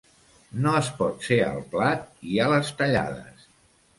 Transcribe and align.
No 0.61 0.71
es 0.77 0.87
pot 1.01 1.27
ser 1.27 1.37
al 1.49 1.59
plat 1.75 2.09
i 2.31 2.41
a 2.45 2.47
les 2.53 2.71
tallades. 2.81 3.45